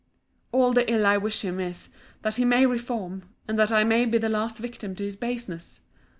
[0.51, 1.89] All the ill I wish him is,
[2.23, 5.81] that he may reform; and that I may be the last victim to his baseness.